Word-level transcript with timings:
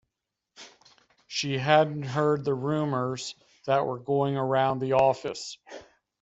She 1.27 1.59
hadn’t 1.59 2.01
heard 2.07 2.43
the 2.43 2.55
rumours 2.55 3.35
that 3.67 3.85
were 3.85 3.99
going 3.99 4.35
around 4.35 4.79
the 4.79 4.93
office. 4.93 5.59